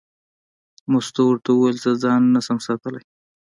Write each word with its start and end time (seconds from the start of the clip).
مستو 0.91 1.21
ورته 1.27 1.49
وویل: 1.51 1.77
زه 1.83 1.91
ځان 2.03 2.21
نه 2.33 2.39
شم 2.45 2.57
ساتلی. 2.67 3.01